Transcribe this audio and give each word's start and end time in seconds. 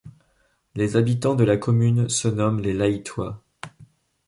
Les 0.73 0.95
habitants 0.97 1.35
de 1.35 1.43
la 1.43 1.57
commune 1.57 2.09
se 2.09 2.27
nomment 2.27 2.59
les 2.59 2.73
Lahittois. 2.73 3.43